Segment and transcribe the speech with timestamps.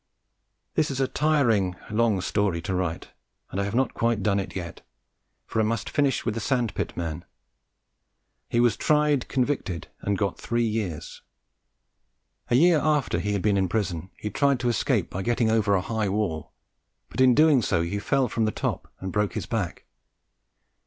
[0.73, 3.09] This is a tiring long story to write,
[3.51, 4.81] and I have not quite done it yet,
[5.45, 7.23] for I must finish with the sand pit man.
[8.49, 11.21] He was tried, convicted and got three years.
[12.49, 15.75] A year after he had been in prison he tried to escape by getting over
[15.75, 16.51] a high wall,
[17.11, 19.85] but in doing so he fell from the top and broke his back.